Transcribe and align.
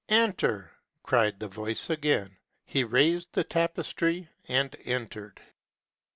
"En 0.09 0.33
ter!'' 0.33 0.71
cried 1.03 1.39
the 1.39 1.47
voice 1.47 1.87
again: 1.91 2.35
he 2.65 2.83
raised 2.83 3.31
the 3.33 3.43
tapestry, 3.43 4.27
and 4.47 4.75
entered. 4.83 5.39